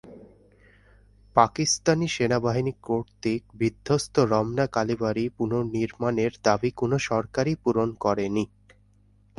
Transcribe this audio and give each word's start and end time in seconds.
পাকিস্তানি 1.35 2.07
সেনাবাহিনী 2.07 2.73
কর্তৃক 2.81 3.41
বিধ্বস্ত 3.59 4.15
রমনা 4.33 4.65
কালীবাড়ি 4.67 5.23
পুনর্নির্মাণের 5.37 6.33
দাবি 6.43 6.69
কোনো 6.71 6.95
সরকারই 7.09 7.55
পূরণ 7.63 7.89
করেনি। 8.03 8.45